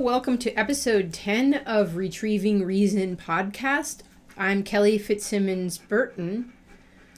welcome 0.00 0.36
to 0.36 0.52
episode 0.54 1.12
10 1.12 1.54
of 1.66 1.94
Retrieving 1.94 2.64
Reason 2.64 3.16
podcast. 3.16 4.00
I'm 4.36 4.64
Kelly 4.64 4.98
Fitzsimmons 4.98 5.78
Burton. 5.78 6.52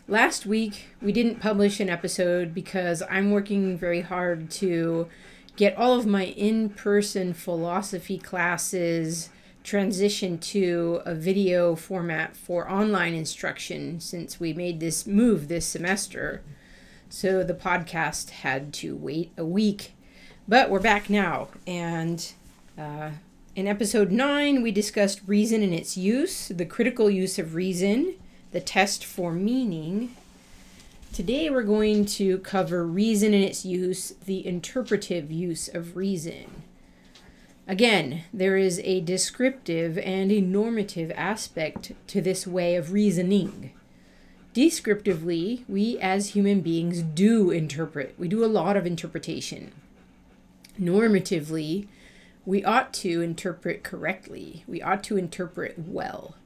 Last 0.07 0.45
week, 0.45 0.89
we 1.01 1.11
didn't 1.11 1.41
publish 1.41 1.81
an 1.81 1.89
episode 1.89 2.53
because 2.53 3.03
I'm 3.09 3.31
working 3.31 3.79
very 3.79 4.03
hard 4.03 4.51
to 4.53 5.09
get 5.57 5.77
all 5.79 5.99
of 5.99 6.05
my 6.07 6.27
in 6.27 6.69
person 6.69 7.33
philosophy 7.33 8.19
classes 8.19 9.31
transitioned 9.65 10.43
to 10.43 11.01
a 11.07 11.15
video 11.15 11.77
format 11.77 12.37
for 12.37 12.71
online 12.71 13.15
instruction 13.15 14.01
since 14.01 14.39
we 14.39 14.53
made 14.53 14.81
this 14.81 15.07
move 15.07 15.49
this 15.49 15.67
semester. 15.67 16.43
So 17.09 17.43
the 17.43 17.55
podcast 17.55 18.31
had 18.31 18.75
to 18.75 18.95
wait 18.95 19.33
a 19.39 19.47
week. 19.47 19.95
But 20.47 20.69
we're 20.69 20.79
back 20.79 21.09
now, 21.09 21.49
and 21.67 22.33
uh, 22.79 23.11
in 23.55 23.67
episode 23.67 24.13
9, 24.13 24.63
we 24.63 24.71
discussed 24.71 25.23
reason 25.27 25.63
and 25.63 25.73
its 25.73 25.97
use, 25.97 26.49
the 26.49 26.67
critical 26.67 27.09
use 27.09 27.39
of 27.39 27.55
reason, 27.55 28.15
the 28.53 28.61
test 28.61 29.05
for 29.05 29.33
meaning. 29.33 30.15
Today, 31.13 31.49
we're 31.49 31.63
going 31.63 32.05
to 32.05 32.39
cover 32.39 32.87
reason 32.87 33.33
and 33.33 33.43
its 33.43 33.65
use, 33.65 34.11
the 34.27 34.47
interpretive 34.47 35.33
use 35.33 35.69
of 35.69 35.97
reason. 35.97 36.65
Again, 37.67 38.25
there 38.33 38.59
is 38.59 38.79
a 38.85 39.01
descriptive 39.01 39.97
and 39.99 40.31
a 40.31 40.43
normative 40.43 41.11
aspect 41.17 41.93
to 42.09 42.21
this 42.21 42.47
way 42.47 42.77
of 42.77 42.93
reasoning. 42.93 43.73
Descriptively, 44.53 45.65
we 45.67 45.99
as 45.99 46.29
human 46.29 46.61
beings 46.61 47.03
do 47.03 47.51
interpret, 47.51 48.15
we 48.19 48.29
do 48.29 48.45
a 48.45 48.47
lot 48.47 48.77
of 48.77 48.87
interpretation. 48.87 49.73
Normatively, 50.79 51.89
we 52.47 52.65
ought 52.65 52.95
to 52.95 53.21
interpret 53.21 53.83
correctly. 53.83 54.65
We 54.69 54.81
ought 54.81 55.03
to 55.05 55.19
interpret 55.19 55.75
well. 55.77 56.37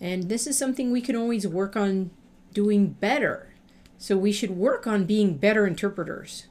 And 0.00 0.24
this 0.24 0.46
is 0.46 0.58
something 0.58 0.90
we 0.90 1.00
can 1.00 1.16
always 1.16 1.46
work 1.46 1.76
on 1.76 2.10
doing 2.52 2.88
better. 2.88 3.54
So 3.96 4.16
we 4.16 4.32
should 4.32 4.50
work 4.50 4.86
on 4.86 5.06
being 5.06 5.38
better 5.38 5.66
interpreters. 5.66 6.48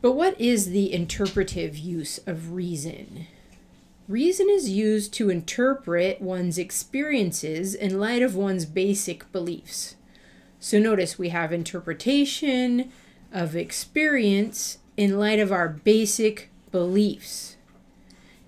But 0.00 0.12
what 0.12 0.40
is 0.40 0.70
the 0.70 0.92
interpretive 0.92 1.76
use 1.76 2.18
of 2.26 2.52
reason? 2.52 3.26
Reason 4.08 4.48
is 4.48 4.70
used 4.70 5.12
to 5.14 5.28
interpret 5.28 6.22
one's 6.22 6.56
experiences 6.56 7.74
in 7.74 8.00
light 8.00 8.22
of 8.22 8.34
one's 8.34 8.64
basic 8.64 9.30
beliefs. 9.32 9.96
So 10.58 10.78
notice 10.78 11.18
we 11.18 11.28
have 11.28 11.52
interpretation 11.52 12.90
of 13.32 13.54
experience 13.54 14.78
in 14.96 15.18
light 15.18 15.38
of 15.38 15.52
our 15.52 15.68
basic 15.68 16.47
beliefs. 16.70 17.56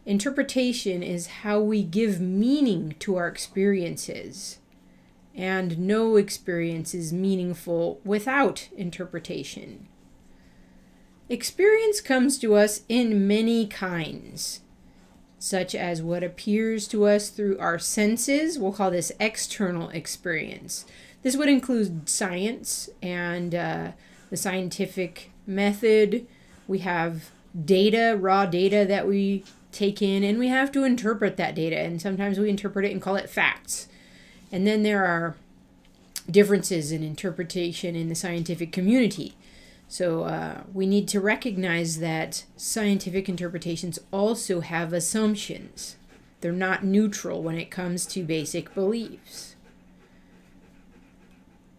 Interpretation 0.06 1.02
is 1.02 1.26
how 1.26 1.60
we 1.60 1.82
give 1.82 2.20
meaning 2.20 2.94
to 3.00 3.16
our 3.16 3.28
experiences, 3.28 4.58
and 5.34 5.78
no 5.78 6.16
experience 6.16 6.94
is 6.94 7.12
meaningful 7.12 8.00
without 8.04 8.68
interpretation. 8.76 9.86
Experience 11.28 12.00
comes 12.00 12.38
to 12.38 12.56
us 12.56 12.82
in 12.88 13.28
many 13.28 13.66
kinds, 13.66 14.62
such 15.38 15.74
as 15.74 16.02
what 16.02 16.24
appears 16.24 16.88
to 16.88 17.06
us 17.06 17.30
through 17.30 17.56
our 17.58 17.78
senses. 17.78 18.58
We'll 18.58 18.72
call 18.72 18.90
this 18.90 19.12
external 19.20 19.90
experience. 19.90 20.86
This 21.22 21.36
would 21.36 21.48
include 21.48 22.08
science 22.08 22.90
and 23.00 23.54
uh, 23.54 23.92
the 24.30 24.36
scientific 24.36 25.30
method. 25.46 26.26
We 26.66 26.78
have 26.80 27.30
data, 27.64 28.16
raw 28.18 28.46
data 28.46 28.84
that 28.86 29.06
we 29.06 29.44
take 29.72 30.02
in, 30.02 30.24
and 30.24 30.38
we 30.38 30.48
have 30.48 30.72
to 30.72 30.84
interpret 30.84 31.36
that 31.36 31.54
data. 31.54 31.78
And 31.78 32.00
sometimes 32.00 32.38
we 32.38 32.50
interpret 32.50 32.84
it 32.84 32.92
and 32.92 33.02
call 33.02 33.16
it 33.16 33.30
facts. 33.30 33.88
And 34.52 34.66
then 34.66 34.82
there 34.82 35.04
are 35.04 35.36
differences 36.30 36.92
in 36.92 37.02
interpretation 37.02 37.96
in 37.96 38.08
the 38.08 38.14
scientific 38.14 38.72
community. 38.72 39.34
So 39.88 40.22
uh, 40.22 40.60
we 40.72 40.86
need 40.86 41.08
to 41.08 41.20
recognize 41.20 41.98
that 41.98 42.44
scientific 42.56 43.28
interpretations 43.28 43.98
also 44.12 44.60
have 44.60 44.92
assumptions. 44.92 45.96
They're 46.40 46.52
not 46.52 46.84
neutral 46.84 47.42
when 47.42 47.56
it 47.56 47.70
comes 47.70 48.06
to 48.06 48.22
basic 48.22 48.72
beliefs. 48.74 49.56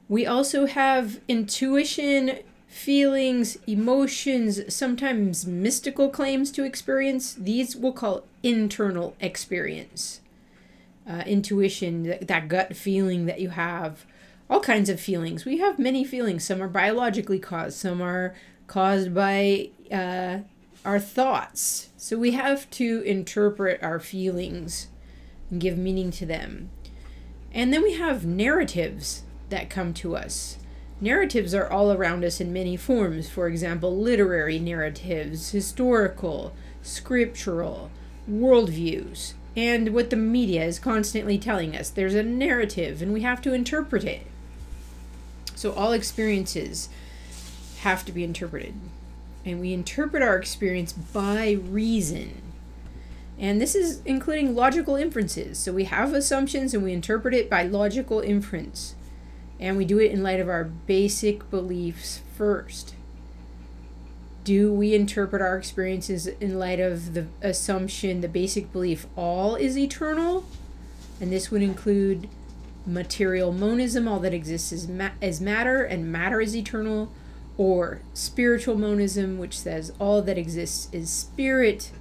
We 0.09 0.25
also 0.25 0.65
have 0.65 1.21
intuition, 1.29 2.39
feelings, 2.71 3.57
emotions, 3.67 4.73
sometimes 4.73 5.45
mystical 5.45 6.09
claims 6.09 6.51
to 6.51 6.63
experience. 6.63 7.33
These 7.33 7.75
we'll 7.75 7.91
call 7.91 8.23
internal 8.41 9.13
experience. 9.19 10.21
Uh, 11.05 11.23
intuition, 11.25 12.03
that, 12.03 12.27
that 12.27 12.47
gut 12.47 12.75
feeling 12.75 13.25
that 13.25 13.41
you 13.41 13.49
have, 13.49 14.05
all 14.49 14.61
kinds 14.61 14.89
of 14.89 15.01
feelings. 15.01 15.43
We 15.43 15.57
have 15.57 15.77
many 15.77 16.05
feelings. 16.05 16.45
Some 16.45 16.61
are 16.61 16.69
biologically 16.69 17.39
caused, 17.39 17.77
some 17.77 18.01
are 18.01 18.35
caused 18.67 19.13
by 19.13 19.71
uh, 19.91 20.39
our 20.85 20.99
thoughts. 20.99 21.89
So 21.97 22.17
we 22.17 22.31
have 22.31 22.69
to 22.71 23.01
interpret 23.01 23.83
our 23.83 23.99
feelings 23.99 24.87
and 25.49 25.59
give 25.59 25.77
meaning 25.77 26.11
to 26.11 26.25
them. 26.25 26.69
And 27.51 27.73
then 27.73 27.83
we 27.83 27.95
have 27.95 28.25
narratives 28.25 29.23
that 29.49 29.69
come 29.69 29.93
to 29.95 30.15
us. 30.15 30.57
Narratives 31.03 31.55
are 31.55 31.67
all 31.67 31.91
around 31.91 32.23
us 32.23 32.39
in 32.39 32.53
many 32.53 32.77
forms, 32.77 33.27
for 33.27 33.47
example, 33.47 33.97
literary 33.97 34.59
narratives, 34.59 35.49
historical, 35.49 36.53
scriptural, 36.83 37.89
worldviews, 38.29 39.33
and 39.57 39.95
what 39.95 40.11
the 40.11 40.15
media 40.15 40.63
is 40.63 40.77
constantly 40.77 41.39
telling 41.39 41.75
us. 41.75 41.89
There's 41.89 42.13
a 42.13 42.21
narrative, 42.21 43.01
and 43.01 43.11
we 43.11 43.21
have 43.21 43.41
to 43.41 43.53
interpret 43.53 44.03
it. 44.03 44.27
So, 45.55 45.73
all 45.73 45.91
experiences 45.91 46.87
have 47.79 48.05
to 48.05 48.11
be 48.11 48.23
interpreted. 48.23 48.75
And 49.43 49.59
we 49.59 49.73
interpret 49.73 50.21
our 50.21 50.37
experience 50.37 50.93
by 50.93 51.53
reason. 51.53 52.43
And 53.39 53.59
this 53.59 53.73
is 53.73 54.03
including 54.05 54.53
logical 54.53 54.95
inferences. 54.95 55.57
So, 55.57 55.73
we 55.73 55.85
have 55.85 56.13
assumptions 56.13 56.75
and 56.75 56.83
we 56.83 56.93
interpret 56.93 57.33
it 57.33 57.49
by 57.49 57.63
logical 57.63 58.19
inference 58.19 58.93
and 59.61 59.77
we 59.77 59.85
do 59.85 59.99
it 59.99 60.11
in 60.11 60.23
light 60.23 60.39
of 60.39 60.49
our 60.49 60.63
basic 60.63 61.49
beliefs 61.51 62.21
first. 62.35 62.95
Do 64.43 64.73
we 64.73 64.95
interpret 64.95 65.39
our 65.39 65.55
experiences 65.55 66.25
in 66.25 66.57
light 66.57 66.79
of 66.79 67.13
the 67.13 67.27
assumption, 67.43 68.21
the 68.21 68.27
basic 68.27 68.73
belief, 68.73 69.05
all 69.15 69.55
is 69.55 69.77
eternal? 69.77 70.45
And 71.21 71.31
this 71.31 71.51
would 71.51 71.61
include 71.61 72.27
material 72.87 73.51
monism, 73.53 74.07
all 74.07 74.19
that 74.21 74.33
exists 74.33 74.71
is, 74.71 74.87
ma- 74.87 75.11
as 75.21 75.39
matter, 75.39 75.83
and 75.83 76.11
matter 76.11 76.41
is 76.41 76.55
eternal, 76.55 77.11
or 77.55 78.01
spiritual 78.15 78.75
monism, 78.75 79.37
which 79.37 79.59
says 79.59 79.93
all 79.99 80.23
that 80.23 80.39
exists 80.39 80.89
is 80.91 81.11
spirit, 81.11 81.91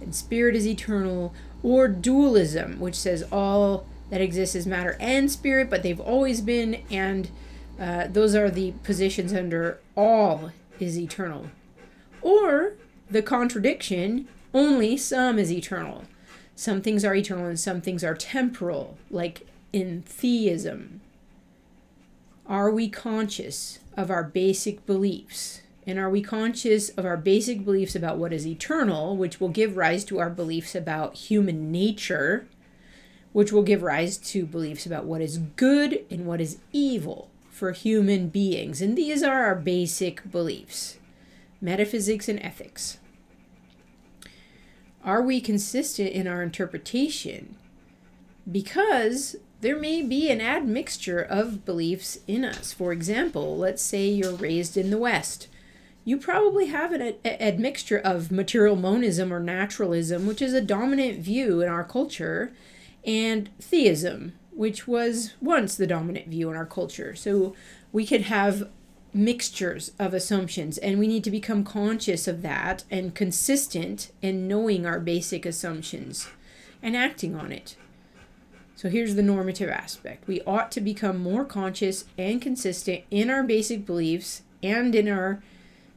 and 0.00 0.14
spirit 0.14 0.56
is 0.56 0.66
eternal, 0.66 1.34
or 1.62 1.88
dualism, 1.88 2.80
which 2.80 2.94
says 2.94 3.22
all 3.30 3.84
that 4.12 4.20
exists 4.20 4.54
as 4.54 4.66
matter 4.66 4.94
and 5.00 5.30
spirit, 5.30 5.70
but 5.70 5.82
they've 5.82 5.98
always 5.98 6.42
been, 6.42 6.82
and 6.90 7.30
uh, 7.80 8.06
those 8.08 8.34
are 8.34 8.50
the 8.50 8.72
positions 8.82 9.32
under 9.32 9.80
all 9.96 10.52
is 10.78 10.98
eternal. 10.98 11.46
Or 12.20 12.74
the 13.10 13.22
contradiction, 13.22 14.28
only 14.52 14.98
some 14.98 15.38
is 15.38 15.50
eternal. 15.50 16.04
Some 16.54 16.82
things 16.82 17.06
are 17.06 17.14
eternal 17.14 17.46
and 17.46 17.58
some 17.58 17.80
things 17.80 18.04
are 18.04 18.14
temporal, 18.14 18.98
like 19.10 19.46
in 19.72 20.02
theism. 20.02 21.00
Are 22.46 22.70
we 22.70 22.90
conscious 22.90 23.78
of 23.96 24.10
our 24.10 24.24
basic 24.24 24.84
beliefs? 24.84 25.62
And 25.86 25.98
are 25.98 26.10
we 26.10 26.20
conscious 26.20 26.90
of 26.90 27.06
our 27.06 27.16
basic 27.16 27.64
beliefs 27.64 27.94
about 27.94 28.18
what 28.18 28.34
is 28.34 28.46
eternal, 28.46 29.16
which 29.16 29.40
will 29.40 29.48
give 29.48 29.78
rise 29.78 30.04
to 30.04 30.18
our 30.18 30.28
beliefs 30.28 30.74
about 30.74 31.14
human 31.14 31.72
nature? 31.72 32.46
Which 33.32 33.52
will 33.52 33.62
give 33.62 33.82
rise 33.82 34.18
to 34.18 34.46
beliefs 34.46 34.86
about 34.86 35.04
what 35.04 35.20
is 35.20 35.38
good 35.38 36.04
and 36.10 36.26
what 36.26 36.40
is 36.40 36.58
evil 36.72 37.30
for 37.50 37.72
human 37.72 38.28
beings. 38.28 38.82
And 38.82 38.96
these 38.96 39.22
are 39.22 39.44
our 39.44 39.54
basic 39.54 40.30
beliefs 40.30 40.98
metaphysics 41.60 42.28
and 42.28 42.40
ethics. 42.42 42.98
Are 45.04 45.22
we 45.22 45.40
consistent 45.40 46.10
in 46.10 46.26
our 46.26 46.42
interpretation? 46.42 47.54
Because 48.50 49.36
there 49.60 49.78
may 49.78 50.02
be 50.02 50.28
an 50.28 50.40
admixture 50.40 51.20
of 51.20 51.64
beliefs 51.64 52.18
in 52.26 52.44
us. 52.44 52.72
For 52.72 52.92
example, 52.92 53.56
let's 53.56 53.80
say 53.80 54.08
you're 54.08 54.34
raised 54.34 54.76
in 54.76 54.90
the 54.90 54.98
West. 54.98 55.46
You 56.04 56.16
probably 56.16 56.66
have 56.66 56.92
an 56.92 57.14
admixture 57.24 57.98
of 57.98 58.32
material 58.32 58.74
monism 58.74 59.32
or 59.32 59.38
naturalism, 59.38 60.26
which 60.26 60.42
is 60.42 60.52
a 60.52 60.60
dominant 60.60 61.20
view 61.20 61.60
in 61.60 61.68
our 61.68 61.84
culture 61.84 62.52
and 63.04 63.50
theism, 63.60 64.32
which 64.50 64.86
was 64.86 65.34
once 65.40 65.74
the 65.74 65.86
dominant 65.86 66.28
view 66.28 66.50
in 66.50 66.56
our 66.56 66.66
culture. 66.66 67.14
So 67.14 67.54
we 67.92 68.06
could 68.06 68.22
have 68.22 68.68
mixtures 69.14 69.92
of 69.98 70.14
assumptions, 70.14 70.78
and 70.78 70.98
we 70.98 71.06
need 71.06 71.24
to 71.24 71.30
become 71.30 71.64
conscious 71.64 72.26
of 72.26 72.42
that 72.42 72.84
and 72.90 73.14
consistent 73.14 74.10
in 74.22 74.48
knowing 74.48 74.86
our 74.86 74.98
basic 74.98 75.44
assumptions 75.44 76.28
and 76.82 76.96
acting 76.96 77.34
on 77.34 77.52
it. 77.52 77.76
So 78.74 78.88
here's 78.88 79.14
the 79.14 79.22
normative 79.22 79.68
aspect. 79.68 80.26
We 80.26 80.40
ought 80.42 80.72
to 80.72 80.80
become 80.80 81.18
more 81.18 81.44
conscious 81.44 82.04
and 82.18 82.42
consistent 82.42 83.02
in 83.10 83.30
our 83.30 83.42
basic 83.42 83.86
beliefs 83.86 84.42
and 84.62 84.94
in 84.94 85.08
our 85.08 85.42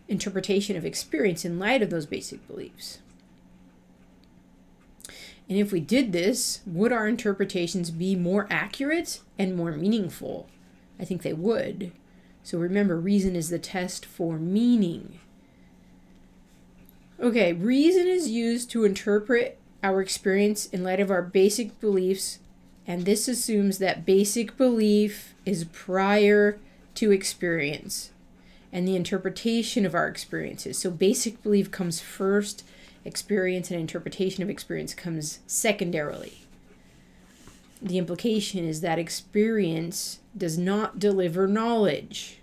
interpretation 0.07 0.75
of 0.75 0.85
experience 0.85 1.45
in 1.45 1.57
light 1.57 1.81
of 1.81 1.89
those 1.89 2.05
basic 2.05 2.45
beliefs. 2.47 2.99
And 5.47 5.57
if 5.57 5.71
we 5.71 5.79
did 5.79 6.11
this, 6.11 6.61
would 6.65 6.91
our 6.91 7.07
interpretations 7.07 7.91
be 7.91 8.15
more 8.15 8.47
accurate 8.49 9.21
and 9.37 9.55
more 9.55 9.71
meaningful? 9.71 10.49
I 10.99 11.05
think 11.05 11.21
they 11.21 11.33
would. 11.33 11.91
So 12.43 12.57
remember, 12.57 12.99
reason 12.99 13.35
is 13.35 13.49
the 13.49 13.59
test 13.59 14.05
for 14.05 14.37
meaning. 14.37 15.19
Okay, 17.19 17.53
reason 17.53 18.07
is 18.07 18.29
used 18.29 18.69
to 18.71 18.85
interpret 18.85 19.57
our 19.83 20.01
experience 20.01 20.65
in 20.67 20.83
light 20.83 20.99
of 20.99 21.11
our 21.11 21.21
basic 21.21 21.79
beliefs, 21.79 22.39
and 22.87 23.05
this 23.05 23.27
assumes 23.27 23.77
that 23.77 24.05
basic 24.05 24.57
belief 24.57 25.33
is 25.45 25.65
prior 25.65 26.59
to 26.95 27.11
experience 27.11 28.11
and 28.71 28.87
the 28.87 28.95
interpretation 28.95 29.85
of 29.85 29.95
our 29.95 30.07
experiences. 30.07 30.77
So, 30.77 30.91
basic 30.91 31.41
belief 31.41 31.71
comes 31.71 32.01
first, 32.01 32.65
experience 33.05 33.71
and 33.71 33.79
interpretation 33.79 34.43
of 34.43 34.49
experience 34.49 34.93
comes 34.93 35.39
secondarily. 35.47 36.41
The 37.81 37.99
implication 37.99 38.67
is 38.67 38.81
that 38.81 38.97
experience 38.97 40.19
does 40.35 40.57
not 40.57 40.99
deliver 40.99 41.47
knowledge, 41.47 42.39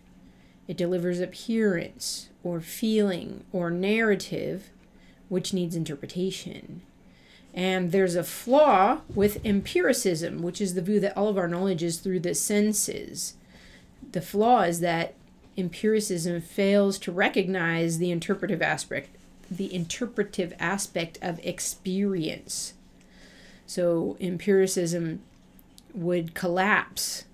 it 0.68 0.76
delivers 0.76 1.20
appearance 1.20 2.28
or 2.44 2.60
feeling 2.60 3.44
or 3.52 3.70
narrative, 3.70 4.70
which 5.28 5.52
needs 5.52 5.74
interpretation. 5.74 6.82
And 7.52 7.92
there's 7.92 8.14
a 8.14 8.24
flaw 8.24 9.00
with 9.14 9.44
empiricism, 9.44 10.42
which 10.42 10.60
is 10.60 10.74
the 10.74 10.80
view 10.80 11.00
that 11.00 11.16
all 11.16 11.28
of 11.28 11.36
our 11.36 11.48
knowledge 11.48 11.82
is 11.82 11.98
through 11.98 12.20
the 12.20 12.34
senses. 12.34 13.34
The 14.12 14.22
flaw 14.22 14.62
is 14.62 14.80
that 14.80 15.14
empiricism 15.58 16.40
fails 16.40 16.98
to 17.00 17.12
recognize 17.12 17.98
the 17.98 18.10
interpretive 18.10 18.62
aspect 18.62 19.16
the 19.56 19.72
interpretive 19.74 20.52
aspect 20.58 21.18
of 21.22 21.38
experience. 21.44 22.74
So 23.66 24.16
empiricism 24.20 25.20
would 25.94 26.34
collapse 26.34 27.24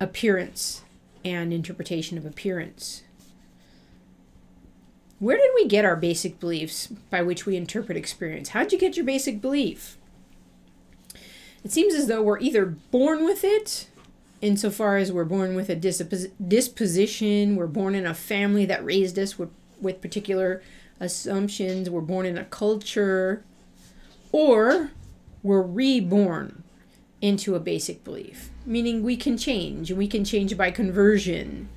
appearance 0.00 0.82
and 1.24 1.52
interpretation 1.52 2.18
of 2.18 2.26
appearance. 2.26 3.02
Where 5.18 5.38
did 5.38 5.50
we 5.54 5.66
get 5.66 5.84
our 5.84 5.96
basic 5.96 6.38
beliefs 6.38 6.88
by 7.10 7.22
which 7.22 7.46
we 7.46 7.56
interpret 7.56 7.96
experience? 7.96 8.50
How'd 8.50 8.72
you 8.72 8.78
get 8.78 8.96
your 8.96 9.06
basic 9.06 9.40
belief? 9.40 9.96
It 11.64 11.72
seems 11.72 11.94
as 11.94 12.08
though 12.08 12.22
we're 12.22 12.40
either 12.40 12.66
born 12.66 13.24
with 13.24 13.42
it 13.42 13.88
insofar 14.42 14.98
as 14.98 15.10
we're 15.10 15.24
born 15.24 15.54
with 15.54 15.70
a 15.70 15.76
dispos- 15.76 16.30
disposition, 16.46 17.56
we're 17.56 17.66
born 17.66 17.94
in 17.94 18.06
a 18.06 18.12
family 18.12 18.66
that 18.66 18.84
raised 18.84 19.18
us 19.18 19.38
with, 19.38 19.48
with 19.80 20.02
particular 20.02 20.62
assumptions, 21.00 21.90
we're 21.90 22.00
born 22.00 22.26
in 22.26 22.38
a 22.38 22.44
culture, 22.44 23.44
or 24.32 24.90
we're 25.42 25.62
reborn 25.62 26.62
into 27.20 27.54
a 27.54 27.60
basic 27.60 28.04
belief, 28.04 28.50
meaning 28.66 29.02
we 29.02 29.16
can 29.16 29.38
change 29.38 29.90
and 29.90 29.98
we 29.98 30.06
can 30.06 30.24
change 30.24 30.56
by 30.56 30.70
conversion. 30.70 31.68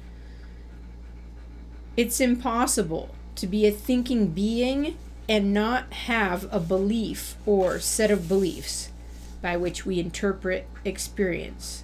It's 1.95 2.19
impossible 2.19 3.15
to 3.35 3.47
be 3.47 3.65
a 3.65 3.71
thinking 3.71 4.27
being 4.27 4.97
and 5.29 5.53
not 5.53 5.91
have 5.93 6.47
a 6.53 6.59
belief 6.59 7.35
or 7.45 7.79
set 7.79 8.11
of 8.11 8.27
beliefs 8.27 8.91
by 9.41 9.57
which 9.57 9.85
we 9.85 9.99
interpret 9.99 10.67
experience. 10.83 11.83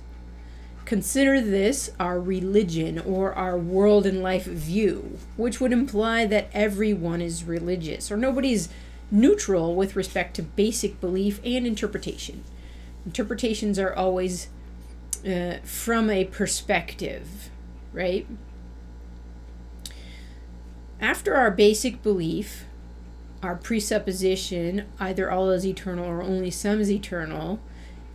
Consider 0.86 1.40
this 1.40 1.92
our 2.00 2.20
religion 2.20 3.00
or 3.00 3.34
our 3.34 3.58
world 3.58 4.06
and 4.06 4.22
life 4.22 4.46
view, 4.46 5.18
which 5.38 5.62
would 5.62 5.72
imply 5.72 6.26
that 6.26 6.50
everyone 6.54 7.22
is 7.22 7.46
religious 7.46 8.12
or 8.12 8.18
nobody's 8.18 8.70
neutral 9.10 9.76
with 9.76 9.96
respect 9.96 10.36
to 10.36 10.44
basic 10.44 11.00
belief 11.00 11.40
and 11.46 11.66
interpretation. 11.66 12.44
Interpretations 13.06 13.80
are 13.80 13.94
always 13.94 14.48
uh, 15.26 15.58
from 15.64 16.10
a 16.10 16.26
perspective, 16.26 17.50
right? 17.94 18.28
After 21.00 21.36
our 21.36 21.52
basic 21.52 22.02
belief, 22.02 22.66
our 23.42 23.56
presupposition, 23.56 24.86
either 25.00 25.30
all 25.30 25.50
is 25.50 25.66
eternal 25.66 26.06
or 26.06 26.22
only 26.22 26.50
some 26.50 26.80
is 26.80 26.92
eternal, 26.92 27.60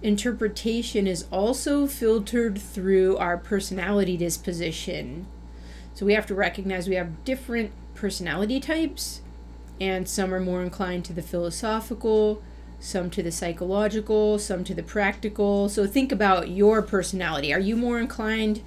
interpretation 0.03 1.07
is 1.07 1.27
also 1.31 1.87
filtered 1.87 2.59
through 2.59 3.17
our 3.17 3.37
personality 3.37 4.17
disposition. 4.17 5.27
So 5.95 6.07
we 6.07 6.15
have 6.15 6.27
to 6.27 6.35
recognize 6.35 6.89
we 6.89 6.95
have 6.95 7.25
different 7.25 7.73
personality 7.95 8.61
types, 8.61 9.23
and 9.81 10.09
some 10.09 10.33
are 10.33 10.41
more 10.41 10.63
inclined 10.63 11.05
to 11.07 11.13
the 11.13 11.23
philosophical, 11.23 12.43
some 12.79 13.11
to 13.11 13.23
the 13.23 13.33
psychological, 13.33 14.39
some 14.39 14.63
to 14.65 14.75
the 14.75 14.83
practical. 14.85 15.69
So 15.69 15.87
think 15.87 16.13
about 16.13 16.49
your 16.49 16.81
personality. 16.83 17.53
Are 17.53 17.59
you 17.59 17.77
more 17.77 17.99
inclined 17.99 18.63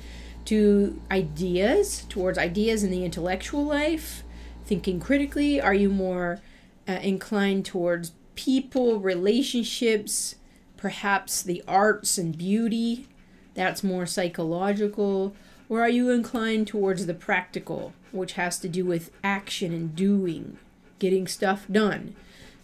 to 0.45 1.01
ideas, 1.09 2.05
towards 2.09 2.37
ideas 2.37 2.83
in 2.83 2.91
the 2.91 3.05
intellectual 3.05 3.63
life, 3.63 4.23
thinking 4.65 4.99
critically? 4.99 5.61
Are 5.61 5.73
you 5.73 5.89
more 5.89 6.41
uh, 6.87 6.93
inclined 6.93 7.65
towards 7.65 8.11
people, 8.35 8.99
relationships, 8.99 10.35
perhaps 10.81 11.43
the 11.43 11.63
arts 11.67 12.17
and 12.17 12.35
beauty, 12.35 13.07
that's 13.53 13.83
more 13.83 14.07
psychological, 14.07 15.35
or 15.69 15.81
are 15.81 15.89
you 15.89 16.09
inclined 16.09 16.67
towards 16.67 17.05
the 17.05 17.13
practical, 17.13 17.93
which 18.11 18.33
has 18.33 18.57
to 18.57 18.67
do 18.67 18.83
with 18.83 19.11
action 19.23 19.71
and 19.73 19.95
doing, 19.95 20.57
getting 20.97 21.27
stuff 21.27 21.67
done? 21.71 22.15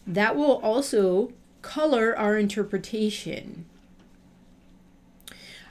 That 0.08 0.36
will 0.36 0.60
also 0.62 1.32
color 1.62 2.18
our 2.18 2.38
interpretation. 2.40 3.66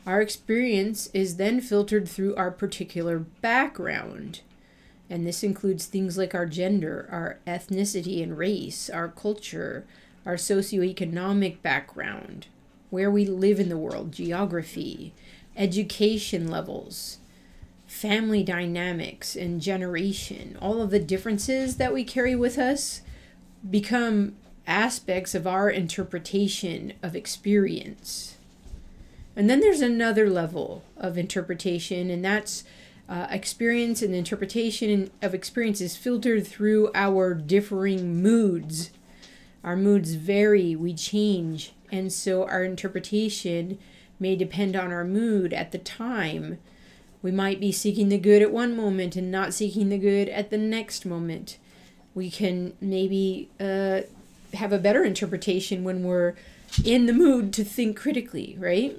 Our 0.07 0.21
experience 0.21 1.11
is 1.12 1.37
then 1.37 1.61
filtered 1.61 2.09
through 2.09 2.37
our 2.37 2.53
particular 2.53 3.19
background. 3.19 4.43
And 5.11 5.26
this 5.26 5.43
includes 5.43 5.87
things 5.87 6.17
like 6.17 6.33
our 6.35 6.47
gender, 6.47 7.09
our 7.11 7.38
ethnicity 7.45 8.23
and 8.23 8.38
race, 8.38 8.88
our 8.88 9.09
culture, 9.09 9.85
our 10.26 10.35
socioeconomic 10.35 11.62
background, 11.62 12.49
where 12.90 13.11
we 13.11 13.25
live 13.25 13.61
in 13.61 13.68
the 13.68 13.78
world, 13.78 14.12
geography, 14.12 15.14
education 15.56 16.49
levels, 16.49 17.18
family 17.87 18.42
dynamics, 18.42 19.37
and 19.37 19.62
generation. 19.62 20.59
All 20.61 20.83
of 20.83 20.90
the 20.90 20.99
differences 20.99 21.76
that 21.76 21.95
we 21.95 22.04
carry 22.04 22.35
with 22.35 22.59
us 22.59 23.02
become 23.68 24.35
aspects 24.66 25.35
of 25.35 25.47
our 25.47 25.71
interpretation 25.71 26.92
of 27.02 27.14
experience. 27.14 28.37
And 29.37 29.49
then 29.49 29.61
there's 29.61 29.80
another 29.80 30.28
level 30.28 30.83
of 30.97 31.16
interpretation, 31.16 32.11
and 32.11 32.25
that's 32.25 32.64
uh, 33.09 33.28
experience 33.30 34.02
and 34.02 34.14
interpretation 34.14 35.11
of 35.23 35.35
experience 35.35 35.80
is 35.80 35.97
filtered 35.97 36.45
through 36.45 36.90
our 36.95 37.35
differing 37.35 38.21
moods 38.21 38.90
our 39.66 39.76
moods 39.76 40.14
vary, 40.14 40.76
we 40.76 40.94
change, 40.94 41.73
and 41.90 42.12
so 42.12 42.44
our 42.44 42.62
interpretation 42.62 43.78
may 44.20 44.37
depend 44.37 44.76
on 44.76 44.92
our 44.92 45.04
mood 45.04 45.52
at 45.52 45.73
the 45.73 45.78
time. 45.78 46.58
We 47.20 47.32
might 47.32 47.58
be 47.58 47.73
seeking 47.73 48.08
the 48.08 48.16
good 48.16 48.42
at 48.42 48.52
one 48.52 48.76
moment 48.76 49.16
and 49.16 49.28
not 49.30 49.52
seeking 49.52 49.88
the 49.88 49.99
good 49.99 50.28
at 50.28 50.50
the 50.50 50.56
next 50.56 51.04
moment. 51.04 51.58
We 52.14 52.30
can 52.30 52.75
maybe 52.80 53.50
uh, 53.58 54.02
have 54.54 54.73
a 54.73 54.78
better 54.78 55.02
interpretation 55.04 55.82
when 55.82 56.04
we're 56.04 56.35
in 56.85 57.06
the 57.06 57.12
mood 57.12 57.52
to 57.54 57.64
think 57.64 57.96
critically, 57.99 58.56
right? 58.61 58.96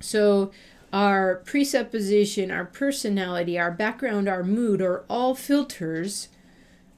So, 0.00 0.50
our 0.94 1.36
presupposition, 1.44 2.50
our 2.50 2.64
personality, 2.64 3.58
our 3.58 3.70
background, 3.70 4.28
our 4.28 4.44
mood 4.44 4.80
are 4.80 5.04
all 5.10 5.34
filters 5.34 6.28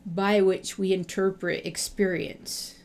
by 0.06 0.40
which 0.40 0.78
we 0.78 0.92
interpret 0.92 1.66
experience. 1.66 2.76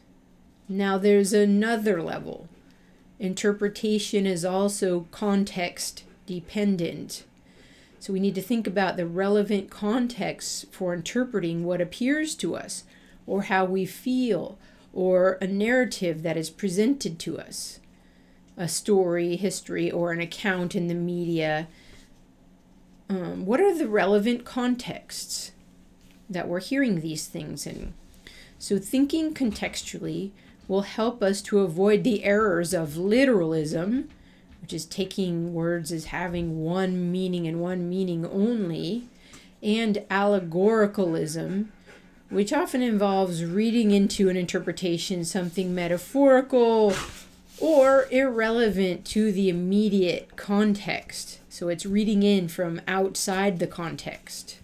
Now, 0.68 0.98
there's 0.98 1.34
another 1.34 2.02
level. 2.02 2.50
Interpretation 3.20 4.26
is 4.26 4.44
also 4.44 5.08
context 5.12 6.04
dependent. 6.26 7.24
So, 8.00 8.12
we 8.12 8.20
need 8.20 8.34
to 8.36 8.42
think 8.42 8.66
about 8.66 8.98
the 8.98 9.06
relevant 9.06 9.70
context 9.70 10.74
for 10.74 10.94
interpreting 10.94 11.64
what 11.64 11.80
appears 11.80 12.34
to 12.36 12.56
us, 12.56 12.86
or 13.28 13.44
how 13.44 13.66
we 13.66 13.86
feel, 13.86 14.58
or 14.92 15.38
a 15.40 15.46
narrative 15.48 16.24
that 16.24 16.38
is 16.38 16.50
presented 16.50 17.20
to 17.20 17.38
us 17.38 17.80
a 18.58 18.68
story, 18.68 19.36
history, 19.38 19.90
or 19.90 20.12
an 20.12 20.20
account 20.20 20.76
in 20.76 20.88
the 20.88 20.94
media. 20.94 21.68
um, 23.10 23.46
what 23.46 23.60
are 23.60 23.78
the 23.78 23.88
relevant 23.88 24.46
contexts 24.46 25.52
that 26.32 26.48
we're 26.48 26.60
hearing 26.60 27.02
these 27.02 27.28
things 27.28 27.68
in? 27.68 27.94
So, 28.58 28.78
thinking 28.78 29.34
contextually 29.34 30.32
will 30.68 30.84
help 30.84 31.22
us 31.22 31.42
to 31.42 31.60
avoid 31.60 32.04
the 32.04 32.24
errors 32.24 32.74
of 32.74 32.96
literalism, 32.96 34.08
which 34.62 34.72
is 34.72 34.86
taking 34.86 35.54
words 35.54 35.92
as 35.92 36.06
having 36.06 36.64
one 36.64 37.12
meaning 37.12 37.48
and 37.48 37.60
one 37.60 37.90
meaning 37.90 38.26
only, 38.26 39.08
and 39.62 40.04
allegoricalism, 40.10 41.72
which 42.30 42.54
often 42.54 42.82
involves 42.82 43.44
reading 43.44 43.92
into 43.92 44.30
an 44.30 44.38
interpretation 44.38 45.26
something 45.26 45.76
metaphorical 45.76 46.94
or 47.60 48.08
irrelevant 48.10 49.06
to 49.06 49.32
the 49.32 49.50
immediate 49.50 50.36
context. 50.36 51.40
So 51.50 51.68
it's 51.68 51.86
reading 51.86 52.24
in 52.24 52.48
from 52.48 52.82
outside 52.88 53.60
the 53.60 53.68
context. 53.68 54.61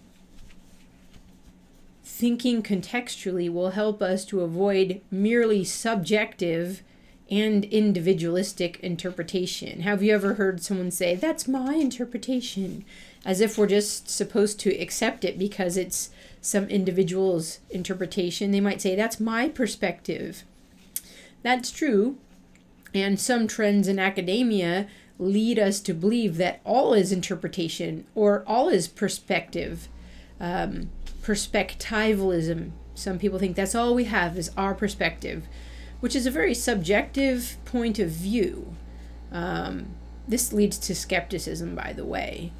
Thinking 2.18 2.64
contextually 2.64 3.48
will 3.48 3.70
help 3.70 4.02
us 4.02 4.24
to 4.24 4.40
avoid 4.40 5.02
merely 5.08 5.62
subjective 5.62 6.82
and 7.30 7.64
individualistic 7.66 8.80
interpretation. 8.80 9.82
Have 9.82 10.02
you 10.02 10.12
ever 10.12 10.34
heard 10.34 10.60
someone 10.60 10.90
say, 10.90 11.14
That's 11.14 11.46
my 11.46 11.74
interpretation? 11.74 12.84
As 13.24 13.40
if 13.40 13.56
we're 13.56 13.68
just 13.68 14.10
supposed 14.10 14.58
to 14.58 14.76
accept 14.80 15.24
it 15.24 15.38
because 15.38 15.76
it's 15.76 16.10
some 16.40 16.64
individual's 16.64 17.60
interpretation. 17.70 18.50
They 18.50 18.60
might 18.60 18.82
say, 18.82 18.96
That's 18.96 19.20
my 19.20 19.48
perspective. 19.48 20.42
That's 21.44 21.70
true. 21.70 22.18
And 22.92 23.20
some 23.20 23.46
trends 23.46 23.86
in 23.86 24.00
academia 24.00 24.88
lead 25.20 25.56
us 25.60 25.78
to 25.82 25.94
believe 25.94 26.36
that 26.38 26.62
all 26.64 26.94
is 26.94 27.12
interpretation 27.12 28.06
or 28.16 28.42
all 28.44 28.68
is 28.68 28.88
perspective. 28.88 29.86
Um, 30.40 30.90
perspectivalism. 31.22 32.70
Some 32.94 33.18
people 33.18 33.38
think 33.38 33.56
that's 33.56 33.74
all 33.74 33.94
we 33.94 34.04
have 34.04 34.36
is 34.36 34.50
our 34.56 34.74
perspective, 34.74 35.46
which 36.00 36.16
is 36.16 36.26
a 36.26 36.30
very 36.30 36.54
subjective 36.54 37.56
point 37.64 37.98
of 37.98 38.10
view. 38.10 38.74
Um, 39.30 39.88
this 40.26 40.52
leads 40.52 40.78
to 40.78 40.94
skepticism, 40.94 41.74
by 41.74 41.92
the 41.92 42.04
way. 42.04 42.52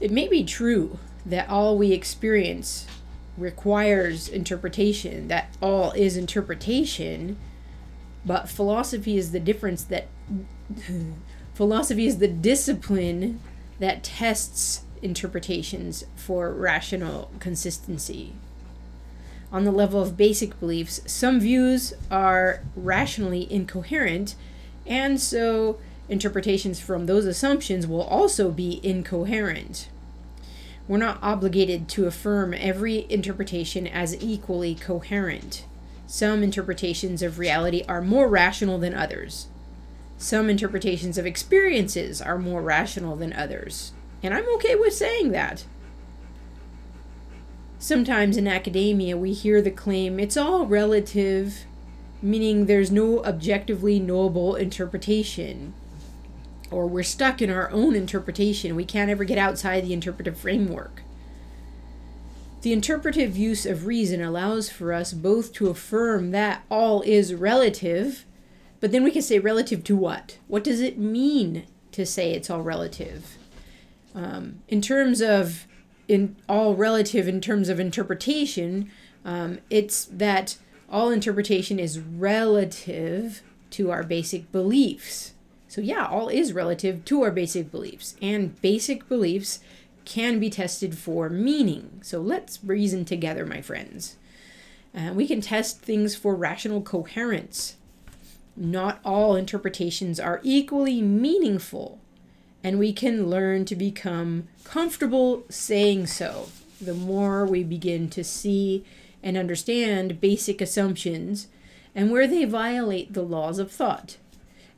It 0.00 0.10
may 0.10 0.28
be 0.28 0.44
true 0.44 0.98
that 1.26 1.48
all 1.48 1.76
we 1.76 1.92
experience 1.92 2.86
requires 3.36 4.28
interpretation, 4.28 5.28
that 5.28 5.54
all 5.60 5.92
is 5.92 6.16
interpretation, 6.16 7.36
but 8.24 8.48
philosophy 8.48 9.16
is 9.16 9.32
the 9.32 9.40
difference 9.40 9.84
that 9.84 10.08
philosophy 11.54 12.06
is 12.06 12.18
the 12.18 12.28
discipline 12.28 13.40
that 13.78 14.02
tests 14.02 14.84
interpretations 15.02 16.04
for 16.16 16.52
rational 16.52 17.30
consistency. 17.38 18.32
On 19.52 19.64
the 19.64 19.72
level 19.72 20.00
of 20.00 20.16
basic 20.16 20.58
beliefs, 20.60 21.00
some 21.06 21.40
views 21.40 21.92
are 22.10 22.62
rationally 22.76 23.52
incoherent, 23.52 24.36
and 24.86 25.20
so 25.20 25.78
interpretations 26.08 26.78
from 26.78 27.06
those 27.06 27.24
assumptions 27.24 27.86
will 27.86 28.02
also 28.02 28.50
be 28.50 28.80
incoherent. 28.82 29.88
We're 30.86 30.98
not 30.98 31.18
obligated 31.22 31.88
to 31.90 32.06
affirm 32.06 32.54
every 32.54 33.06
interpretation 33.08 33.86
as 33.86 34.20
equally 34.20 34.74
coherent. 34.74 35.64
Some 36.06 36.42
interpretations 36.42 37.22
of 37.22 37.38
reality 37.38 37.84
are 37.88 38.02
more 38.02 38.28
rational 38.28 38.78
than 38.78 38.94
others. 38.94 39.46
Some 40.18 40.50
interpretations 40.50 41.16
of 41.16 41.26
experiences 41.26 42.20
are 42.20 42.38
more 42.38 42.60
rational 42.60 43.14
than 43.14 43.32
others. 43.32 43.92
And 44.22 44.34
I'm 44.34 44.48
okay 44.56 44.74
with 44.74 44.92
saying 44.92 45.32
that. 45.32 45.64
Sometimes 47.78 48.36
in 48.36 48.46
academia, 48.46 49.16
we 49.16 49.32
hear 49.32 49.62
the 49.62 49.70
claim 49.70 50.20
it's 50.20 50.36
all 50.36 50.66
relative, 50.66 51.64
meaning 52.20 52.66
there's 52.66 52.90
no 52.90 53.24
objectively 53.24 53.98
knowable 53.98 54.54
interpretation. 54.54 55.72
Or 56.70 56.86
we're 56.86 57.02
stuck 57.02 57.40
in 57.40 57.50
our 57.50 57.70
own 57.70 57.96
interpretation. 57.96 58.76
We 58.76 58.84
can't 58.84 59.10
ever 59.10 59.24
get 59.24 59.38
outside 59.38 59.84
the 59.84 59.94
interpretive 59.94 60.38
framework. 60.38 61.02
The 62.60 62.74
interpretive 62.74 63.38
use 63.38 63.64
of 63.64 63.86
reason 63.86 64.20
allows 64.20 64.68
for 64.68 64.92
us 64.92 65.14
both 65.14 65.54
to 65.54 65.68
affirm 65.68 66.30
that 66.32 66.62
all 66.70 67.00
is 67.00 67.32
relative, 67.32 68.26
but 68.80 68.92
then 68.92 69.02
we 69.02 69.10
can 69.10 69.22
say 69.22 69.38
relative 69.38 69.82
to 69.84 69.96
what? 69.96 70.36
What 70.46 70.64
does 70.64 70.82
it 70.82 70.98
mean 70.98 71.66
to 71.92 72.04
say 72.04 72.32
it's 72.32 72.50
all 72.50 72.60
relative? 72.60 73.38
Um, 74.14 74.62
in 74.68 74.80
terms 74.80 75.20
of 75.20 75.66
in 76.08 76.36
all 76.48 76.74
relative 76.74 77.28
in 77.28 77.40
terms 77.40 77.68
of 77.68 77.78
interpretation, 77.78 78.90
um, 79.24 79.58
it's 79.70 80.06
that 80.06 80.56
all 80.90 81.10
interpretation 81.10 81.78
is 81.78 82.00
relative 82.00 83.42
to 83.70 83.90
our 83.90 84.02
basic 84.02 84.50
beliefs. 84.50 85.34
So 85.68 85.80
yeah, 85.80 86.06
all 86.06 86.28
is 86.28 86.52
relative 86.52 87.04
to 87.04 87.22
our 87.22 87.30
basic 87.30 87.70
beliefs, 87.70 88.16
and 88.20 88.60
basic 88.60 89.08
beliefs 89.08 89.60
can 90.04 90.40
be 90.40 90.50
tested 90.50 90.98
for 90.98 91.28
meaning. 91.28 92.00
So 92.02 92.20
let's 92.20 92.58
reason 92.64 93.04
together, 93.04 93.46
my 93.46 93.62
friends. 93.62 94.16
Uh, 94.92 95.12
we 95.14 95.28
can 95.28 95.40
test 95.40 95.80
things 95.80 96.16
for 96.16 96.34
rational 96.34 96.82
coherence. 96.82 97.76
Not 98.56 98.98
all 99.04 99.36
interpretations 99.36 100.18
are 100.18 100.40
equally 100.42 101.00
meaningful, 101.00 102.00
and 102.62 102.78
we 102.78 102.92
can 102.92 103.28
learn 103.28 103.64
to 103.66 103.74
become 103.74 104.48
comfortable 104.64 105.44
saying 105.48 106.06
so. 106.06 106.48
The 106.80 106.94
more 106.94 107.44
we 107.44 107.62
begin 107.62 108.08
to 108.10 108.24
see 108.24 108.84
and 109.22 109.36
understand 109.36 110.20
basic 110.20 110.60
assumptions 110.60 111.48
and 111.94 112.10
where 112.10 112.26
they 112.26 112.44
violate 112.44 113.12
the 113.12 113.22
laws 113.22 113.58
of 113.58 113.70
thought. 113.70 114.16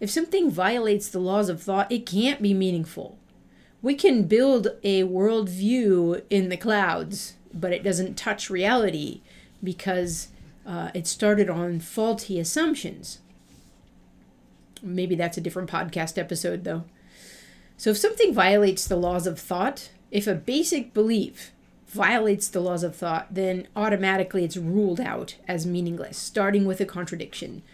If 0.00 0.10
something 0.10 0.50
violates 0.50 1.08
the 1.08 1.20
laws 1.20 1.48
of 1.48 1.62
thought, 1.62 1.92
it 1.92 2.06
can't 2.06 2.42
be 2.42 2.54
meaningful 2.54 3.18
we 3.82 3.96
can 3.96 4.22
build 4.22 4.68
a 4.84 5.02
worldview 5.02 6.22
in 6.30 6.48
the 6.48 6.56
clouds, 6.56 7.34
but 7.52 7.72
it 7.72 7.82
doesn't 7.82 8.16
touch 8.16 8.48
reality 8.48 9.20
because 9.62 10.28
uh, 10.64 10.90
it 10.94 11.08
started 11.08 11.50
on 11.50 11.80
faulty 11.80 12.38
assumptions. 12.38 13.18
Maybe 14.80 15.16
that's 15.16 15.36
a 15.36 15.40
different 15.40 15.68
podcast 15.68 16.16
episode, 16.16 16.62
though. 16.62 16.84
So, 17.82 17.90
if 17.90 17.98
something 17.98 18.32
violates 18.32 18.86
the 18.86 18.94
laws 18.94 19.26
of 19.26 19.40
thought, 19.40 19.90
if 20.12 20.28
a 20.28 20.36
basic 20.36 20.94
belief 20.94 21.50
violates 21.88 22.46
the 22.46 22.60
laws 22.60 22.84
of 22.84 22.94
thought, 22.94 23.34
then 23.34 23.66
automatically 23.74 24.44
it's 24.44 24.56
ruled 24.56 25.00
out 25.00 25.34
as 25.48 25.66
meaningless, 25.66 26.16
starting 26.16 26.64
with 26.64 26.80
a 26.80 26.86
contradiction. 26.86 27.64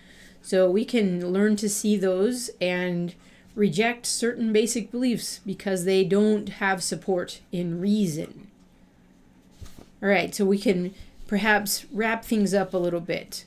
So, 0.40 0.70
we 0.70 0.86
can 0.86 1.30
learn 1.30 1.56
to 1.56 1.68
see 1.68 1.98
those 1.98 2.48
and 2.58 3.14
reject 3.54 4.06
certain 4.06 4.50
basic 4.50 4.90
beliefs 4.90 5.40
because 5.44 5.84
they 5.84 6.04
don't 6.04 6.48
have 6.48 6.82
support 6.82 7.42
in 7.52 7.78
reason. 7.78 8.48
All 10.02 10.08
right, 10.08 10.34
so 10.34 10.46
we 10.46 10.58
can 10.58 10.94
perhaps 11.26 11.84
wrap 11.92 12.24
things 12.24 12.54
up 12.54 12.72
a 12.72 12.78
little 12.78 13.00
bit. 13.00 13.44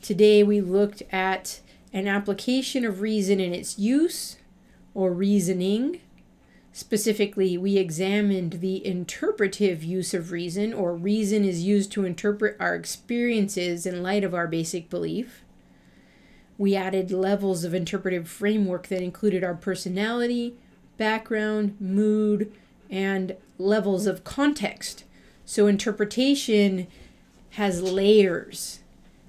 Today 0.00 0.44
we 0.44 0.60
looked 0.60 1.02
at 1.10 1.58
an 1.92 2.06
application 2.06 2.84
of 2.84 3.00
reason 3.00 3.40
in 3.40 3.52
its 3.52 3.80
use 3.80 4.36
or 4.94 5.10
reasoning. 5.10 6.00
Specifically, 6.76 7.56
we 7.56 7.76
examined 7.76 8.54
the 8.54 8.84
interpretive 8.84 9.84
use 9.84 10.12
of 10.12 10.32
reason, 10.32 10.72
or 10.74 10.96
reason 10.96 11.44
is 11.44 11.62
used 11.62 11.92
to 11.92 12.04
interpret 12.04 12.56
our 12.58 12.74
experiences 12.74 13.86
in 13.86 14.02
light 14.02 14.24
of 14.24 14.34
our 14.34 14.48
basic 14.48 14.90
belief. 14.90 15.44
We 16.58 16.74
added 16.74 17.12
levels 17.12 17.62
of 17.62 17.74
interpretive 17.74 18.28
framework 18.28 18.88
that 18.88 19.02
included 19.02 19.44
our 19.44 19.54
personality, 19.54 20.56
background, 20.98 21.76
mood, 21.78 22.52
and 22.90 23.36
levels 23.56 24.08
of 24.08 24.24
context. 24.24 25.04
So 25.44 25.68
interpretation 25.68 26.88
has 27.50 27.82
layers, 27.82 28.80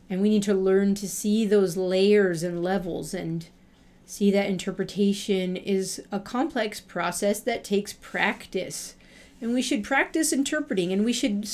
and 0.10 0.20
we 0.20 0.30
need 0.30 0.44
to 0.44 0.56
learn 0.56 0.96
to 0.96 1.08
see 1.08 1.46
those 1.46 1.78
layers 1.78 2.42
and 2.42 2.64
levels 2.64 3.14
and 3.14 3.46
see 4.06 4.32
that 4.32 4.50
interpretation 4.50 5.56
is 5.56 6.02
a 6.12 6.20
complex 6.20 6.80
process 6.80 7.40
that 7.42 7.64
takes 7.64 7.94
practice. 7.94 8.96
And 9.42 9.54
we 9.54 9.62
should 9.62 9.84
practice 9.84 10.32
interpreting, 10.32 10.94
and 10.94 11.04
we 11.04 11.14
should 11.14 11.50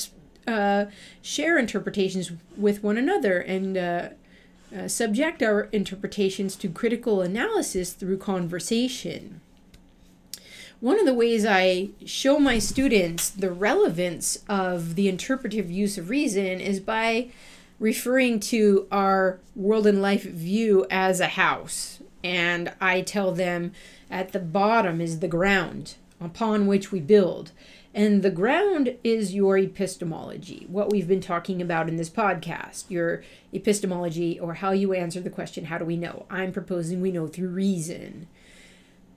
uh, 0.46 0.86
share 1.20 1.58
interpretations 1.58 2.32
with 2.56 2.82
one 2.82 2.96
another 2.96 3.38
and 3.38 3.76
uh, 3.76 4.08
uh, 4.76 4.88
subject 4.88 5.42
our 5.42 5.68
interpretations 5.72 6.56
to 6.56 6.68
critical 6.68 7.20
analysis 7.20 7.92
through 7.92 8.18
conversation. 8.18 9.40
One 10.80 10.98
of 10.98 11.06
the 11.06 11.14
ways 11.14 11.46
I 11.46 11.90
show 12.04 12.40
my 12.40 12.58
students 12.58 13.30
the 13.30 13.52
relevance 13.52 14.42
of 14.48 14.96
the 14.96 15.08
interpretive 15.08 15.70
use 15.70 15.96
of 15.96 16.10
reason 16.10 16.60
is 16.60 16.80
by 16.80 17.28
referring 17.78 18.40
to 18.40 18.88
our 18.90 19.38
world 19.54 19.86
and 19.86 20.02
life 20.02 20.24
view 20.24 20.86
as 20.90 21.20
a 21.20 21.28
house. 21.28 22.01
And 22.24 22.72
I 22.80 23.00
tell 23.00 23.32
them 23.32 23.72
at 24.10 24.32
the 24.32 24.38
bottom 24.38 25.00
is 25.00 25.20
the 25.20 25.28
ground. 25.28 25.96
upon 26.20 26.66
which 26.66 26.92
we 26.92 27.00
build. 27.00 27.50
And 27.94 28.22
the 28.22 28.30
ground 28.30 28.96
is 29.04 29.34
your 29.34 29.58
epistemology, 29.58 30.66
what 30.70 30.90
we've 30.90 31.08
been 31.08 31.20
talking 31.20 31.60
about 31.60 31.88
in 31.88 31.96
this 31.96 32.08
podcast, 32.08 32.84
your 32.88 33.22
epistemology, 33.52 34.40
or 34.40 34.54
how 34.54 34.70
you 34.70 34.94
answer 34.94 35.20
the 35.20 35.28
question, 35.30 35.66
How 35.66 35.78
do 35.78 35.84
we 35.84 35.96
know? 35.96 36.24
I'm 36.30 36.52
proposing 36.52 37.00
we 37.02 37.12
know 37.12 37.26
through 37.26 37.48
reason. 37.48 38.28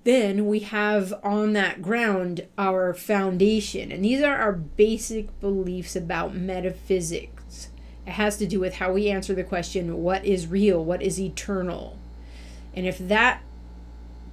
Then 0.04 0.46
we 0.46 0.60
have 0.60 1.14
on 1.24 1.54
that 1.54 1.82
ground 1.82 2.48
our 2.58 2.94
foundation, 2.94 3.92
and 3.92 4.04
these 4.04 4.22
are 4.22 4.36
our 4.36 4.52
basic 4.52 5.40
beliefs 5.40 5.96
about 5.96 6.36
metaphysics. 6.36 7.70
It 8.06 8.12
has 8.12 8.38
to 8.38 8.46
do 8.46 8.60
with 8.60 8.76
how 8.76 8.92
we 8.92 9.10
answer 9.10 9.34
the 9.34 9.44
question, 9.44 10.04
What 10.04 10.26
is 10.26 10.48
real? 10.48 10.84
What 10.84 11.02
is 11.02 11.20
eternal? 11.20 11.98
And 12.76 12.86
if 12.86 12.98
that 13.00 13.42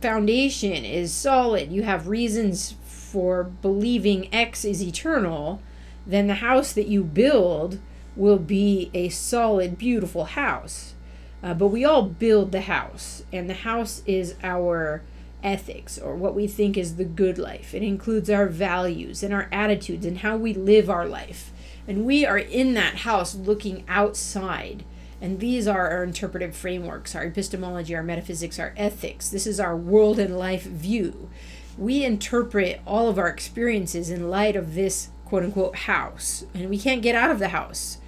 foundation 0.01 0.85
is 0.85 1.13
solid, 1.13 1.71
you 1.71 1.83
have 1.83 2.09
reasons 2.09 2.75
for 2.85 3.45
believing 3.45 4.33
X 4.35 4.65
is 4.65 4.83
eternal, 4.83 5.63
then 6.07 6.27
the 6.27 6.35
house 6.35 6.73
that 6.73 6.89
you 6.89 7.05
build 7.05 7.79
will 8.17 8.39
be 8.39 8.91
a 8.93 9.09
solid, 9.09 9.79
beautiful 9.79 10.25
house. 10.25 10.95
Uh, 11.43 11.55
but 11.55 11.69
we 11.69 11.85
all 11.85 12.03
build 12.03 12.53
the 12.53 12.63
house, 12.63 13.25
and 13.33 13.49
the 13.49 13.55
house 13.55 14.03
is 14.07 14.35
our 14.43 15.03
ethics 15.43 15.99
or 15.99 16.15
what 16.15 16.35
we 16.35 16.47
think 16.47 16.77
is 16.77 16.97
the 16.97 17.05
good 17.05 17.39
life. 17.39 17.75
It 17.75 17.83
includes 17.83 18.31
our 18.31 18.47
values 18.47 19.23
and 19.23 19.35
our 19.35 19.49
attitudes 19.51 20.07
and 20.07 20.19
how 20.19 20.37
we 20.37 20.55
live 20.55 20.89
our 20.89 21.07
life. 21.07 21.51
And 21.89 22.05
we 22.05 22.25
are 22.25 22.39
in 22.39 22.75
that 22.75 22.99
house 22.99 23.35
looking 23.35 23.85
outside. 23.89 24.85
And 25.23 25.41
these 25.41 25.67
are 25.67 25.89
our 25.89 26.05
interpretive 26.05 26.55
frameworks, 26.55 27.15
our 27.15 27.25
epistemology, 27.25 27.95
our 27.95 28.03
metaphysics, 28.03 28.59
our 28.59 28.75
ethics. 28.77 29.31
This 29.31 29.47
is 29.47 29.59
our 29.59 29.75
world 29.75 30.19
and 30.19 30.37
life 30.37 30.65
view 30.65 31.31
we 31.79 32.05
interpret 32.05 32.81
all 32.87 33.09
of 33.09 33.19
our 33.19 33.29
experiences 33.29 34.11
in 34.11 34.31
light 34.31 34.57
of 34.57 34.75
this 34.75 35.11
quote 35.25 35.43
unquote 35.43 35.77
house, 35.77 36.45
and 36.55 36.69
we 36.69 36.79
can't 36.79 37.03
get 37.03 37.15
out 37.15 37.31
of 37.31 37.39
the 37.39 37.49
house. 37.49 37.99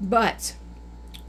But 0.00 0.56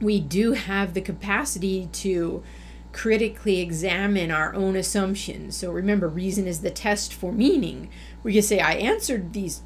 we 0.02 0.20
do 0.20 0.54
have 0.54 0.94
the 0.94 1.02
capacity 1.02 1.88
to 1.94 2.44
critically 2.92 3.60
examine 3.60 4.32
our 4.32 4.54
own 4.54 4.76
assumptions. 4.76 5.56
So 5.58 5.72
remember, 5.72 6.08
reason 6.08 6.48
is 6.48 6.62
the 6.62 6.72
test 6.72 7.14
for 7.14 7.32
meaning. 7.32 7.90
We 8.24 8.34
can 8.34 8.42
say, 8.42 8.60
I 8.60 8.74
answered 8.74 9.34
these 9.34 9.62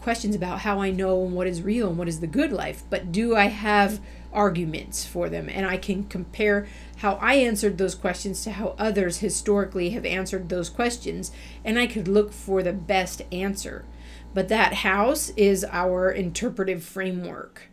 questions 0.00 0.34
about 0.34 0.60
how 0.60 0.80
I 0.80 0.90
know 0.90 1.24
and 1.24 1.34
what 1.34 1.46
is 1.46 1.62
real 1.62 1.88
and 1.88 1.98
what 1.98 2.08
is 2.08 2.20
the 2.20 2.26
good 2.26 2.52
life, 2.52 2.82
but 2.90 3.10
do 3.10 3.34
I 3.34 3.46
have 3.46 4.00
arguments 4.34 5.06
for 5.06 5.28
them? 5.28 5.48
And 5.48 5.64
I 5.64 5.76
can 5.76 6.04
compare 6.04 6.66
how 6.98 7.14
I 7.14 7.34
answered 7.34 7.78
those 7.78 7.94
questions 7.94 8.42
to 8.44 8.52
how 8.52 8.74
others 8.78 9.18
historically 9.18 9.90
have 9.90 10.04
answered 10.04 10.48
those 10.48 10.68
questions, 10.68 11.30
and 11.64 11.78
I 11.78 11.86
could 11.86 12.08
look 12.08 12.32
for 12.32 12.62
the 12.62 12.72
best 12.72 13.22
answer. 13.32 13.84
But 14.34 14.48
that 14.48 14.74
house 14.74 15.30
is 15.30 15.64
our 15.70 16.10
interpretive 16.10 16.82
framework, 16.82 17.68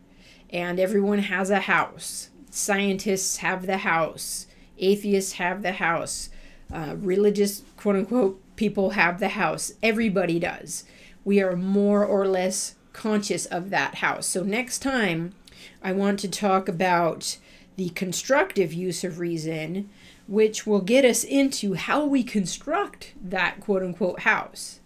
and 0.50 0.78
everyone 0.78 1.18
has 1.18 1.50
a 1.50 1.60
house. 1.60 2.30
Scientists 2.50 3.38
have 3.38 3.66
the 3.66 3.78
house, 3.78 4.46
atheists 4.78 5.32
have 5.32 5.62
the 5.62 5.72
house, 5.72 6.30
uh, 6.72 6.94
religious, 6.98 7.62
quote 7.76 7.96
unquote, 7.96 8.40
people 8.56 8.90
have 8.90 9.20
the 9.20 9.30
house. 9.30 9.72
Everybody 9.82 10.38
does. 10.38 10.84
We 11.24 11.42
are 11.42 11.56
more 11.56 12.04
or 12.04 12.26
less 12.26 12.76
conscious 12.92 13.46
of 13.46 13.70
that 13.70 13.96
house. 13.96 14.26
So, 14.26 14.42
next 14.42 14.80
time, 14.80 15.34
I 15.82 15.92
want 15.92 16.20
to 16.20 16.28
talk 16.28 16.68
about 16.68 17.38
the 17.76 17.90
constructive 17.90 18.72
use 18.72 19.04
of 19.04 19.18
reason, 19.18 19.88
which 20.26 20.66
will 20.66 20.80
get 20.80 21.04
us 21.04 21.24
into 21.24 21.74
how 21.74 22.04
we 22.04 22.22
construct 22.22 23.14
that 23.22 23.60
quote 23.60 23.82
unquote 23.82 24.20
house. 24.20 24.80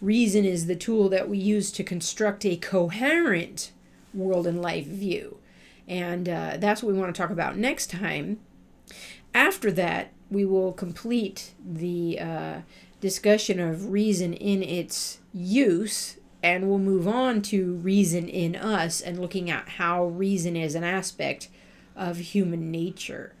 Reason 0.00 0.44
is 0.44 0.66
the 0.66 0.76
tool 0.76 1.08
that 1.10 1.28
we 1.28 1.38
use 1.38 1.70
to 1.72 1.84
construct 1.84 2.46
a 2.46 2.56
coherent 2.56 3.72
world 4.14 4.46
and 4.46 4.62
life 4.62 4.86
view. 4.86 5.38
And 5.86 6.28
uh, 6.28 6.56
that's 6.58 6.82
what 6.82 6.92
we 6.92 6.98
want 6.98 7.14
to 7.14 7.20
talk 7.20 7.30
about 7.30 7.56
next 7.56 7.90
time. 7.90 8.40
After 9.34 9.70
that, 9.72 10.12
we 10.30 10.44
will 10.44 10.72
complete 10.72 11.52
the 11.64 12.18
uh, 12.20 12.60
discussion 13.00 13.60
of 13.60 13.90
reason 13.90 14.32
in 14.32 14.62
its 14.62 15.18
use 15.32 16.16
and 16.42 16.68
we'll 16.68 16.78
move 16.78 17.06
on 17.06 17.42
to 17.42 17.74
reason 17.76 18.28
in 18.28 18.56
us 18.56 19.00
and 19.00 19.20
looking 19.20 19.50
at 19.50 19.68
how 19.70 20.06
reason 20.06 20.56
is 20.56 20.74
an 20.74 20.84
aspect 20.84 21.48
of 21.94 22.18
human 22.18 22.70
nature. 22.70 23.34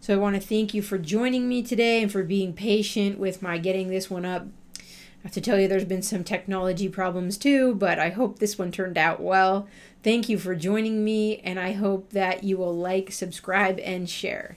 So 0.00 0.14
I 0.14 0.18
want 0.18 0.34
to 0.34 0.40
thank 0.40 0.72
you 0.72 0.80
for 0.80 0.96
joining 0.96 1.48
me 1.48 1.62
today 1.62 2.02
and 2.02 2.10
for 2.10 2.22
being 2.22 2.52
patient 2.52 3.18
with 3.18 3.42
my 3.42 3.58
getting 3.58 3.88
this 3.88 4.08
one 4.08 4.24
up. 4.24 4.46
I 4.78 5.24
have 5.24 5.32
to 5.32 5.40
tell 5.42 5.60
you, 5.60 5.68
there's 5.68 5.84
been 5.84 6.02
some 6.02 6.24
technology 6.24 6.88
problems 6.88 7.36
too, 7.36 7.74
but 7.74 7.98
I 7.98 8.08
hope 8.08 8.38
this 8.38 8.58
one 8.58 8.72
turned 8.72 8.96
out 8.96 9.20
well. 9.20 9.68
Thank 10.02 10.30
you 10.30 10.38
for 10.38 10.54
joining 10.54 11.04
me, 11.04 11.40
and 11.40 11.60
I 11.60 11.72
hope 11.72 12.10
that 12.12 12.42
you 12.42 12.56
will 12.56 12.74
like, 12.74 13.12
subscribe, 13.12 13.78
and 13.80 14.08
share. 14.08 14.56